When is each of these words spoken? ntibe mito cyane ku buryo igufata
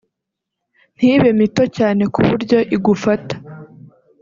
ntibe 0.97 1.29
mito 1.39 1.63
cyane 1.77 2.03
ku 2.13 2.19
buryo 2.27 2.57
igufata 2.75 3.35